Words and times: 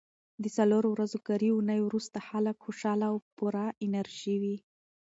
د 0.43 0.45
څلورو 0.57 0.89
ورځو 0.91 1.19
کاري 1.27 1.49
اونۍ 1.53 1.79
وروسته 1.83 2.17
خلک 2.29 2.55
خوشاله 2.65 3.05
او 3.11 3.17
پوره 3.37 3.65
انرژي 3.85 4.35
لري. 4.43 4.57